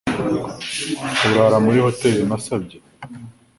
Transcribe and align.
Urara 1.27 1.57
muri 1.65 1.77
hoteri 1.85 2.21
nasabye? 2.29 2.77